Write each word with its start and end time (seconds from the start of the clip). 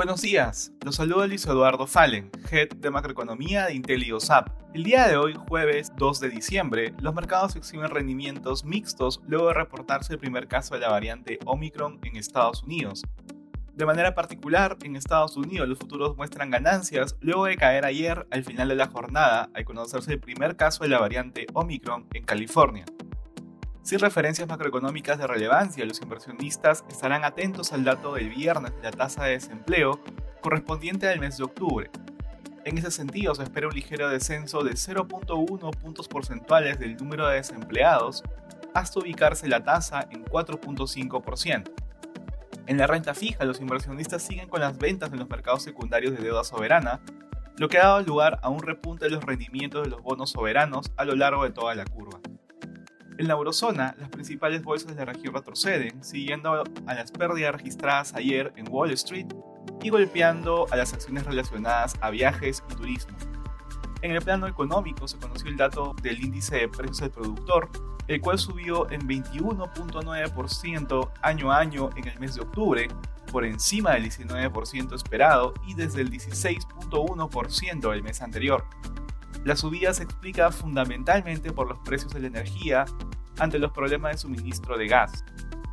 Buenos 0.00 0.22
días, 0.22 0.72
los 0.82 0.96
saluda 0.96 1.26
Luis 1.26 1.44
Eduardo 1.44 1.86
Fallen, 1.86 2.30
Head 2.50 2.70
de 2.78 2.88
Macroeconomía 2.88 3.66
de 3.66 3.74
IntelioSAP. 3.74 4.48
El 4.72 4.82
día 4.82 5.06
de 5.06 5.18
hoy, 5.18 5.34
jueves 5.34 5.92
2 5.98 6.20
de 6.20 6.30
diciembre, 6.30 6.94
los 7.02 7.12
mercados 7.12 7.54
exhiben 7.54 7.90
rendimientos 7.90 8.64
mixtos 8.64 9.20
luego 9.26 9.48
de 9.48 9.52
reportarse 9.52 10.14
el 10.14 10.18
primer 10.18 10.48
caso 10.48 10.72
de 10.72 10.80
la 10.80 10.88
variante 10.88 11.38
Omicron 11.44 12.00
en 12.02 12.16
Estados 12.16 12.62
Unidos. 12.62 13.02
De 13.74 13.84
manera 13.84 14.14
particular, 14.14 14.78
en 14.84 14.96
Estados 14.96 15.36
Unidos 15.36 15.68
los 15.68 15.78
futuros 15.78 16.16
muestran 16.16 16.48
ganancias 16.48 17.16
luego 17.20 17.44
de 17.44 17.58
caer 17.58 17.84
ayer 17.84 18.26
al 18.30 18.42
final 18.42 18.68
de 18.68 18.76
la 18.76 18.86
jornada 18.86 19.50
al 19.52 19.66
conocerse 19.66 20.14
el 20.14 20.20
primer 20.20 20.56
caso 20.56 20.82
de 20.82 20.88
la 20.88 20.98
variante 20.98 21.46
Omicron 21.52 22.06
en 22.14 22.24
California. 22.24 22.86
Sin 23.82 23.98
referencias 23.98 24.46
macroeconómicas 24.46 25.18
de 25.18 25.26
relevancia, 25.26 25.84
los 25.86 26.00
inversionistas 26.02 26.84
estarán 26.88 27.24
atentos 27.24 27.72
al 27.72 27.84
dato 27.84 28.14
del 28.14 28.28
viernes 28.28 28.76
de 28.76 28.82
la 28.82 28.90
tasa 28.90 29.24
de 29.24 29.32
desempleo 29.32 30.00
correspondiente 30.42 31.08
al 31.08 31.18
mes 31.18 31.38
de 31.38 31.44
octubre. 31.44 31.90
En 32.64 32.76
ese 32.76 32.90
sentido, 32.90 33.34
se 33.34 33.42
espera 33.42 33.68
un 33.68 33.74
ligero 33.74 34.10
descenso 34.10 34.62
de 34.62 34.72
0.1 34.72 35.76
puntos 35.78 36.08
porcentuales 36.08 36.78
del 36.78 36.96
número 36.96 37.26
de 37.26 37.36
desempleados 37.36 38.22
hasta 38.74 39.00
ubicarse 39.00 39.48
la 39.48 39.64
tasa 39.64 40.06
en 40.10 40.24
4.5%. 40.24 41.70
En 42.66 42.76
la 42.76 42.86
renta 42.86 43.14
fija, 43.14 43.44
los 43.44 43.60
inversionistas 43.60 44.22
siguen 44.22 44.48
con 44.48 44.60
las 44.60 44.78
ventas 44.78 45.10
en 45.10 45.18
los 45.18 45.28
mercados 45.28 45.62
secundarios 45.62 46.14
de 46.14 46.22
deuda 46.22 46.44
soberana, 46.44 47.00
lo 47.56 47.68
que 47.68 47.78
ha 47.78 47.86
dado 47.86 48.02
lugar 48.02 48.38
a 48.42 48.50
un 48.50 48.62
repunte 48.62 49.06
de 49.06 49.10
los 49.10 49.24
rendimientos 49.24 49.82
de 49.82 49.90
los 49.90 50.02
bonos 50.02 50.30
soberanos 50.30 50.92
a 50.96 51.04
lo 51.04 51.16
largo 51.16 51.44
de 51.44 51.50
toda 51.50 51.74
la 51.74 51.84
curva. 51.84 52.20
En 53.20 53.28
la 53.28 53.34
eurozona, 53.34 53.94
las 53.98 54.08
principales 54.08 54.64
bolsas 54.64 54.96
de 54.96 55.04
la 55.04 55.12
región 55.12 55.34
retroceden, 55.34 56.02
siguiendo 56.02 56.64
a 56.86 56.94
las 56.94 57.12
pérdidas 57.12 57.52
registradas 57.52 58.14
ayer 58.14 58.50
en 58.56 58.66
Wall 58.70 58.92
Street 58.92 59.26
y 59.82 59.90
golpeando 59.90 60.66
a 60.70 60.76
las 60.76 60.94
acciones 60.94 61.26
relacionadas 61.26 61.96
a 62.00 62.08
viajes 62.08 62.64
y 62.70 62.74
turismo. 62.76 63.14
En 64.00 64.12
el 64.12 64.22
plano 64.22 64.46
económico 64.46 65.06
se 65.06 65.18
conoció 65.18 65.50
el 65.50 65.58
dato 65.58 65.94
del 66.00 66.18
índice 66.18 66.56
de 66.56 66.68
precios 66.68 67.00
del 67.00 67.10
productor, 67.10 67.68
el 68.08 68.22
cual 68.22 68.38
subió 68.38 68.90
en 68.90 69.06
21.9% 69.06 71.10
año 71.20 71.52
a 71.52 71.58
año 71.58 71.90
en 71.96 72.08
el 72.08 72.18
mes 72.20 72.36
de 72.36 72.40
octubre, 72.40 72.88
por 73.30 73.44
encima 73.44 73.92
del 73.92 74.04
19% 74.04 74.94
esperado 74.94 75.52
y 75.66 75.74
desde 75.74 76.00
el 76.00 76.10
16.1% 76.10 77.90
del 77.90 78.02
mes 78.02 78.22
anterior. 78.22 78.64
La 79.44 79.56
subida 79.56 79.94
se 79.94 80.02
explica 80.02 80.50
fundamentalmente 80.50 81.52
por 81.52 81.68
los 81.68 81.78
precios 81.78 82.12
de 82.12 82.20
la 82.20 82.26
energía 82.26 82.84
ante 83.40 83.58
los 83.58 83.72
problemas 83.72 84.12
de 84.12 84.18
suministro 84.18 84.78
de 84.78 84.86
gas. 84.86 85.24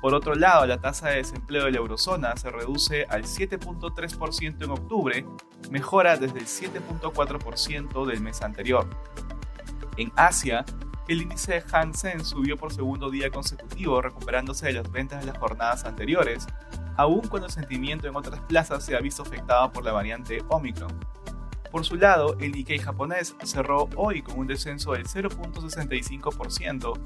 Por 0.00 0.14
otro 0.14 0.34
lado, 0.34 0.66
la 0.66 0.80
tasa 0.80 1.10
de 1.10 1.16
desempleo 1.16 1.66
de 1.66 1.72
la 1.72 1.78
eurozona 1.78 2.36
se 2.36 2.50
reduce 2.50 3.04
al 3.10 3.24
7.3% 3.24 4.64
en 4.64 4.70
octubre, 4.70 5.26
mejora 5.70 6.16
desde 6.16 6.38
el 6.38 6.46
7.4% 6.46 8.06
del 8.06 8.20
mes 8.20 8.40
anterior. 8.40 8.88
En 9.98 10.10
Asia, 10.16 10.64
el 11.06 11.22
índice 11.22 11.54
de 11.54 11.60
Hang 11.60 11.92
Seng 11.92 12.24
subió 12.24 12.56
por 12.56 12.72
segundo 12.72 13.10
día 13.10 13.30
consecutivo, 13.30 14.00
recuperándose 14.00 14.66
de 14.66 14.72
las 14.74 14.90
ventas 14.90 15.20
de 15.20 15.26
las 15.26 15.38
jornadas 15.38 15.84
anteriores, 15.84 16.46
aun 16.96 17.20
cuando 17.28 17.48
el 17.48 17.52
sentimiento 17.52 18.08
en 18.08 18.16
otras 18.16 18.40
plazas 18.40 18.84
se 18.84 18.96
ha 18.96 19.00
visto 19.00 19.22
afectado 19.22 19.70
por 19.70 19.84
la 19.84 19.92
variante 19.92 20.42
Omicron. 20.48 20.98
Por 21.70 21.84
su 21.84 21.96
lado, 21.96 22.36
el 22.40 22.52
Nikkei 22.52 22.78
japonés 22.78 23.36
cerró 23.44 23.88
hoy 23.96 24.22
con 24.22 24.38
un 24.38 24.46
descenso 24.46 24.92
del 24.92 25.06
0.65% 25.06 26.98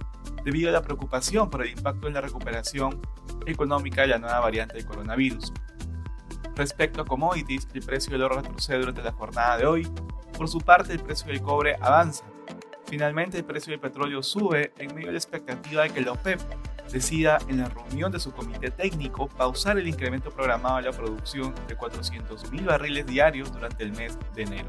debido 0.45 0.69
a 0.69 0.73
la 0.73 0.83
preocupación 0.83 1.51
por 1.51 1.63
el 1.63 1.71
impacto 1.71 2.07
en 2.07 2.15
la 2.15 2.21
recuperación 2.21 3.01
económica 3.47 4.03
de 4.03 4.09
la 4.09 4.19
nueva 4.19 4.41
variante 4.41 4.75
del 4.75 4.87
coronavirus. 4.87 5.53
Respecto 6.57 7.03
a 7.03 7.05
commodities, 7.05 7.67
el 7.75 7.83
precio 7.83 8.13
del 8.13 8.23
oro 8.23 8.37
retrocede 8.37 8.79
durante 8.79 9.03
la 9.03 9.13
jornada 9.13 9.59
de 9.59 9.67
hoy. 9.67 9.89
Por 10.37 10.49
su 10.49 10.59
parte, 10.59 10.93
el 10.93 11.01
precio 11.01 11.27
del 11.27 11.43
cobre 11.43 11.77
avanza. 11.81 12.25
Finalmente, 12.87 13.39
el 13.39 13.45
precio 13.45 13.73
del 13.73 13.81
petróleo 13.81 14.23
sube 14.23 14.73
en 14.79 14.95
medio 14.95 15.07
de 15.07 15.13
la 15.13 15.19
expectativa 15.19 15.83
de 15.83 15.91
que 15.91 16.01
la 16.01 16.13
OPEP 16.13 16.41
decida 16.93 17.39
en 17.49 17.59
la 17.59 17.69
reunión 17.69 18.13
de 18.13 18.21
su 18.21 18.31
comité 18.33 18.71
técnico 18.71 19.27
pausar 19.29 19.79
el 19.79 19.89
incremento 19.89 20.31
programado 20.31 20.77
de 20.77 20.83
la 20.83 20.93
producción 20.93 21.55
de 21.67 21.77
400.000 21.77 22.65
barriles 22.65 23.07
diarios 23.07 23.53
durante 23.53 23.83
el 23.83 23.93
mes 23.93 24.17
de 24.35 24.43
enero. 24.43 24.69